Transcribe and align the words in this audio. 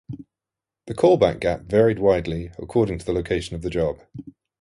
The 0.87 0.95
callback 0.95 1.39
gap 1.41 1.61
varied 1.65 1.99
widely 1.99 2.47
according 2.57 2.97
to 2.97 3.05
the 3.05 3.13
location 3.13 3.55
of 3.55 3.61
the 3.61 3.69
job. 3.69 3.99